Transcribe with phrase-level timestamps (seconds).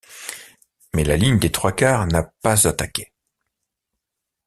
[0.95, 3.13] Mais la ligne des trois-quarts n'a pas attaqué.